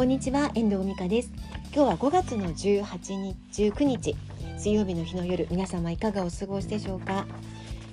[0.00, 1.30] こんにちは遠藤美香です。
[1.74, 4.16] 今日は5月の18日19日
[4.56, 7.26] 水曜日の日の夜皆様いかがお過ごしでしょうか？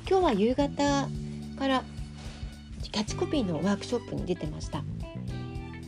[0.10, 1.10] 今日は夕方
[1.60, 1.84] から
[2.82, 4.84] キャッチコピーのワークショップに出てました。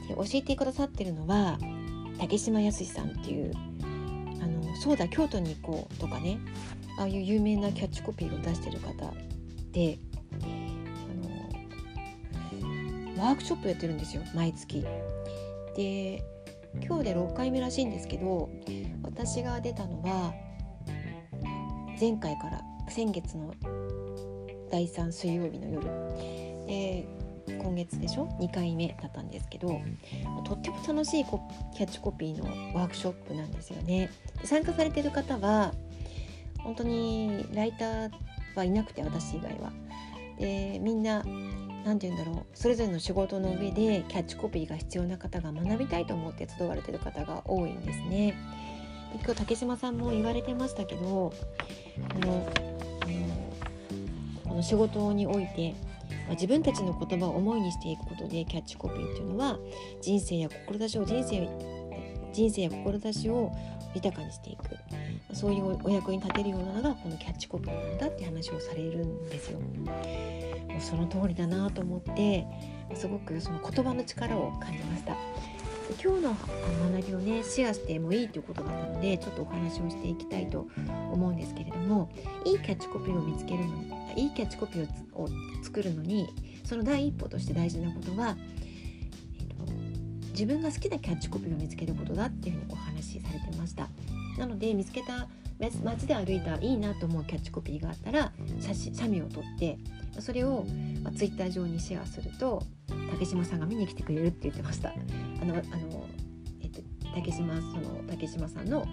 [0.09, 1.58] で教えてくださってるのは
[2.20, 3.54] 竹島康さんっていう
[4.41, 6.38] あのそうだ京都に行こうとかね
[6.98, 9.13] ああいう有名なキャッチコピーを出してる方
[9.72, 9.98] で
[10.44, 10.45] あ
[13.16, 14.86] のワークショップやってるんですよ毎月。
[15.80, 16.22] で
[16.86, 18.50] 今日で6回目らしいんですけど
[19.02, 20.34] 私が出たのは
[21.98, 23.54] 前回から先月の
[24.70, 25.88] 第3水曜日の夜
[26.68, 27.08] で
[27.48, 29.82] 今月でしょ？2回目だったんですけど
[30.44, 31.40] とっても楽しいキャ
[31.86, 32.44] ッチコピーの
[32.77, 34.10] ワークショップなんですよね。
[34.44, 35.74] 参加されてる方は
[36.58, 38.12] 本当にライター
[38.54, 39.72] はいなくて私以外は。
[40.38, 41.24] でみんな
[41.86, 48.36] 何て言うんだろうそれぞれの仕事の上でキャッチコピーが必要な方が学びたいと思って集われてる方が多いんですね。
[49.16, 51.34] 今日竹島さんも言われてましたけどこ
[52.20, 52.48] の
[53.02, 55.74] あのこの仕事において
[56.30, 59.60] まあ、自分たちの言葉を思いにしていくことでキャッチコピーっていうのは
[60.02, 61.49] 人生や志を人生
[62.32, 63.52] 人生や志を
[63.96, 64.64] 豊かにしていく
[65.34, 69.59] そういうお役に立てるようなのがこのキャッチコピーなんだって話をされるんですよ。
[69.59, 69.68] も
[70.78, 72.46] うその通りだなと思って
[72.96, 75.16] すごくその言葉の力を感じました。
[76.02, 76.36] 今日の
[76.94, 80.68] 学びをねシェアしてもいいということだったのでちょっとお話をしていきたいと
[81.12, 82.12] 思うんですけれども
[82.46, 85.28] いいキャッチコピーを見つけるのにいいキャッチコピーを
[85.64, 86.28] 作るのに
[86.64, 88.38] その第一歩として大事なことは、
[89.40, 89.74] えーと、
[90.30, 93.90] 自分が好きなキャッチコピーを見つけることだっていうふうにお話しされてました
[94.40, 95.28] なので見つけた
[95.84, 98.31] 街で歩いたいいなと思うキャッチコピーがあったら
[98.62, 99.78] 写真写メを撮って
[100.19, 100.66] それを、
[101.16, 102.63] ツイッター上にシェアすると
[103.12, 104.94] 竹島さんが見に来てくれるって言ってましたあ
[105.46, 105.63] のあの、
[107.13, 108.88] 竹島その竹島さんの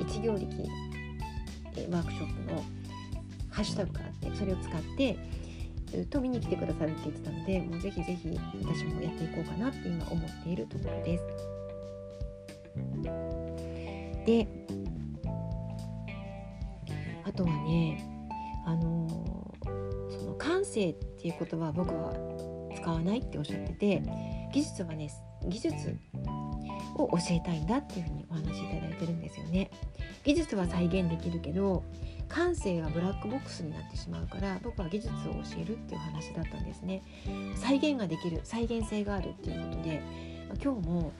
[0.00, 0.46] 一行力
[1.90, 2.64] ワークショップの
[3.50, 5.18] ハッシュタグがあってそれを使って
[6.10, 11.24] と見に来てくださるって言ってたのでもうぜひぜひ私もやっていこうかなって今思っているところです。
[14.24, 14.48] で
[17.24, 18.04] あとはね
[18.66, 19.54] あの
[20.10, 22.12] その感性っていう言葉は僕は
[22.76, 24.02] 使わないっておっしゃってて
[24.52, 25.10] 技術はね
[25.46, 25.96] 技術
[26.96, 29.70] を教えたいんだっていうふうにお話しいただいてるんですよね。
[30.24, 31.82] 技術は再現できるけど
[32.28, 37.02] 感性はブラックボックスになってしまうから僕は技術を教えるっていう話だったんですね
[37.56, 40.02] 再現ができる再現性があるっていうことで
[40.62, 41.12] 今日も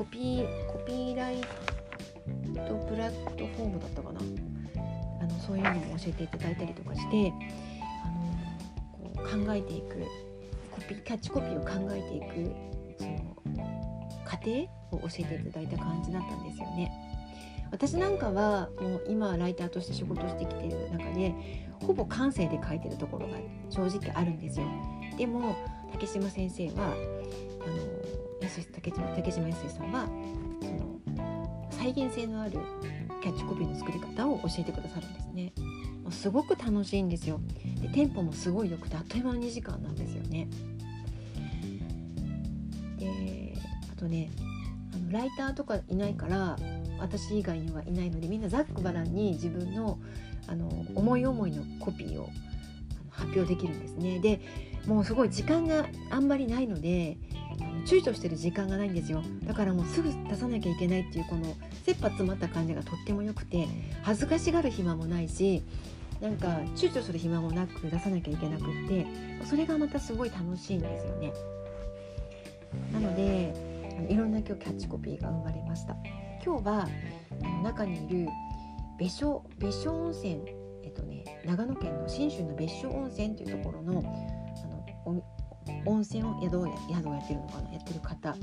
[0.00, 1.42] コピーコピーライ
[2.66, 4.20] トプラットフォームだったかな
[5.20, 7.30] あのそういうのも教えていただいたりとかして
[8.02, 9.98] あのこう考えていく
[10.70, 12.50] コピーキャッチコピーを考えていく
[12.98, 13.36] その
[14.24, 16.90] 過程を教えていただいた感じだったんですよね。
[17.70, 21.34] 私なんかはもう今ライターとして仕事してきている中で
[21.82, 23.36] ほぼ感性で書いてるところが
[23.68, 24.64] 正直あるんですよ。
[25.18, 25.54] でも
[25.92, 28.29] 竹島先生はあの
[28.72, 30.06] 竹島竹島康さんは
[30.60, 32.52] その再現性のある
[33.22, 35.52] キャッチコピーの作り方を教えてくださるんですね。
[36.02, 37.40] もうすごく楽しいんですよ。
[37.80, 40.48] でテンポもすごい良くてあっという間の2時間なんですよね。
[42.98, 43.54] で
[43.92, 44.30] あとね
[44.94, 46.56] あのライターとかいないから
[46.98, 49.98] 私以外にはいないのでみんなざっくばらんに自分の
[50.46, 52.30] あの思い思いのコピーを
[53.10, 54.18] 発表できるんですね。
[54.18, 54.40] で
[54.86, 57.18] もうすごい時間があんまりないので
[57.84, 63.66] 躊躇してる時間がないんですよだからもうすぐ出さなきゃいけないっていうこの切羽詰まった感じがとっても良くて
[64.02, 65.62] 恥ずかしがる暇もないし
[66.20, 69.06] なんか躊躇する暇もなく出さなきゃいけなくって
[69.44, 71.32] それがまたすごい楽しいんですよね。
[72.92, 73.54] なので
[74.08, 75.96] いろんな今日キャッチコピーが生まれました
[76.44, 76.88] 今日は
[77.62, 78.28] 中にいる
[78.98, 80.42] 別所別所温泉
[80.82, 84.02] えっとね長野県の信州の別所温泉というところの
[85.06, 85.22] あの
[85.84, 88.36] 温泉を宿を宿をやってるのかなやってる方、ま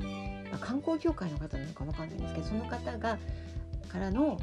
[0.53, 3.17] あ、観光協会の方なのか分かんないんですけどその方が
[3.89, 4.37] からの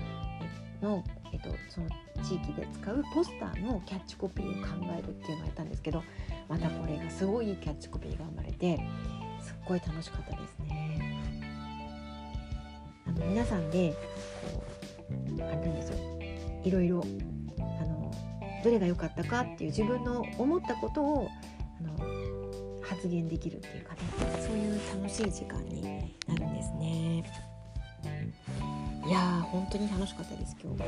[0.83, 1.89] の、えっと、その
[2.23, 6.03] 地域で使うポスターのキャッチコピーを考えるっていうのをやったんですけど
[6.49, 8.79] またこれがすごいキャッチコピーが生まれて
[9.41, 11.21] すっごい楽しかったですね。
[13.07, 13.95] あの皆さんで
[14.53, 14.65] こ
[15.39, 15.97] うあれなんですよ
[16.65, 17.05] いろいろ
[17.59, 18.11] あの
[18.63, 21.29] どれが良かったかっていう自分の思ったことを
[22.95, 24.01] 発言できるっていうかね
[24.47, 25.83] そういう楽しい時間に
[26.29, 27.25] なるんですね。
[29.07, 30.87] いやー本当に楽しかったです今日は。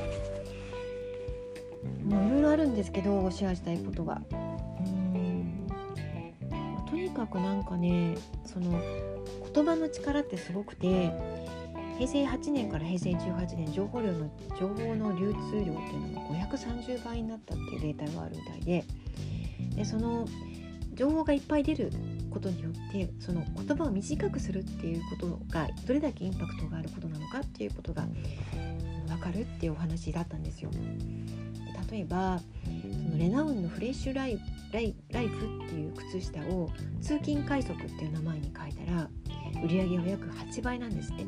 [2.04, 4.20] もういろいろあるんですけどシェアしたいことが。
[4.30, 5.66] うん
[6.88, 8.80] とにかくなんかねその
[9.52, 11.10] 言葉の力ってすごくて
[11.98, 18.84] 平成8年から平成18年情報量の情報の流通量っていうのが530倍になったっていうデータがあるみたいで
[19.74, 20.26] でその
[20.96, 21.92] 情報がいっぱい出る
[22.30, 28.06] ことによってその言葉を短くするっていうことがどれだけインパクトがあることなのかっていうことが
[29.06, 30.70] 分かるっていうお話だったんですよ。
[31.90, 34.40] 例えばそのレナウンのフレッシュライ
[34.72, 36.70] ライライフっていう靴下を
[37.00, 39.08] 通勤快速っていう名前に書いたら
[39.62, 41.24] 売り上げは約8倍なんですって。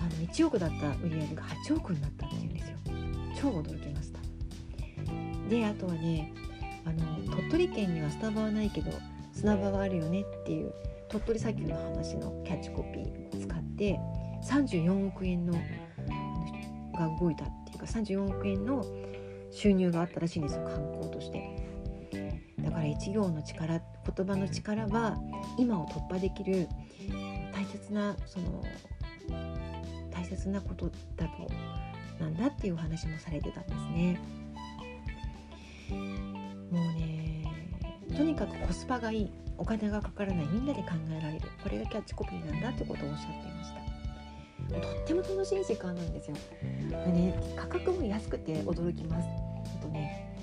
[0.00, 2.76] あの1億だった売り上げが8億になったっていうんですよ。
[3.40, 4.18] 超驚きました。
[5.48, 6.32] であとはね
[6.88, 8.90] あの鳥取県にはスタバはないけど
[9.34, 10.72] 砂場はあるよねっていう
[11.08, 14.00] 鳥取砂丘の話のキャッチコピーを使って
[14.42, 15.60] 34億円のが
[17.20, 18.84] 動いたっていうか34億円の
[19.50, 21.56] 収入があったらしいんですよ観光として。
[22.58, 23.80] だから一行の力
[24.16, 25.16] 言葉の力は
[25.56, 26.68] 今を突破できる
[27.52, 28.62] 大切なその
[30.10, 31.48] 大切なことだと
[32.22, 34.20] なんだっていうお話もされてたんですね。
[36.70, 37.44] もうね
[38.16, 43.88] とにかくコスパがいいお金がかからないみんなで考えられるこれがキャッチコピーなんだってことをおっしゃっていました
[44.68, 46.36] とっても楽しい時間なんですよ。
[46.90, 49.28] でね、価格も安くて驚きます。
[49.78, 50.36] あとね、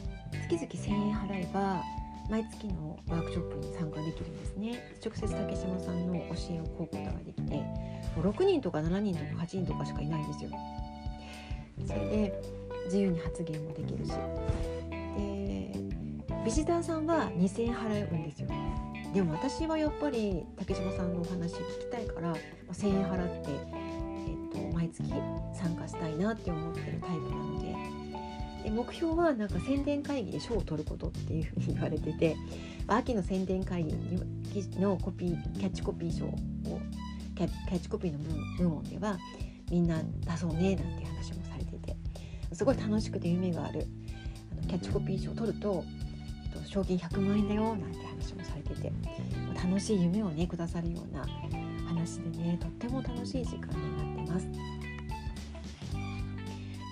[0.49, 1.83] 月々1000円払えば
[2.29, 4.97] 毎月のワークショップに参加できるんですね。
[5.03, 10.49] 直接竹島さんの教えを請うことができて、もう6人とか7人とか8人とかしかいないんですよ。
[11.85, 12.41] それで
[12.85, 14.11] 自由に発言もできるし、
[16.45, 18.47] ビジターさんは2000円払うんですよ。
[19.15, 22.35] でも私はやっぱり竹島さんのお話聞きたいから、
[22.71, 25.09] 1,000円払ってえっと毎月
[25.55, 27.59] 参加したいなって思ってるタイプなの
[28.61, 32.35] でで目標はなんか宣伝会議で賞を取ることっていうふうに言われてて
[32.85, 33.95] 秋の宣伝会議
[34.79, 36.37] のコピーキャッチコピー賞を
[37.35, 38.19] キャッチコピーの
[38.59, 39.17] 部門では
[39.71, 41.95] みんな出そうねなんて話もされてて
[42.53, 43.87] すごい楽しくて夢がある
[44.51, 45.83] あのキャッチコピー賞を取ると
[46.65, 48.91] 賞金100万円だよなんて話もされてて
[49.63, 51.25] 楽しい夢をねくださるような
[51.87, 54.47] 話でねとっても楽しい時間になってます。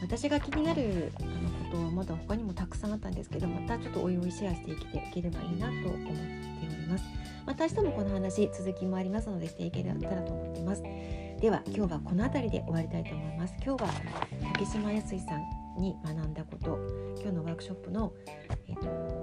[0.02, 6.14] 私が気になるあのことはまだ他にもたくさんあったんですけどまたちょっとおいおいシェアしていけていければいいなと思ってお
[6.76, 7.04] ります。
[7.46, 10.84] また明日もこの話続きもありますのでしていけたらと思ってます。
[10.84, 13.54] では今日はこの辺りで終わりたいと思います。
[13.66, 13.90] 今日は
[14.54, 16.78] 竹島康さんに学んだこと
[17.22, 18.14] 今日のワークショップの、
[18.68, 19.23] えーと